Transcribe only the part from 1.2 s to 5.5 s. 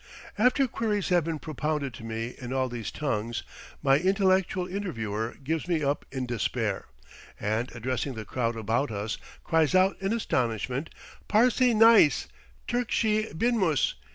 been propounded to me in all these tongues, my intellectual interviewer